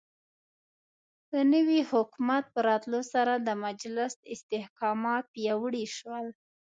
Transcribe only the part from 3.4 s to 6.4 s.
محبس استحکامات پیاوړي شول.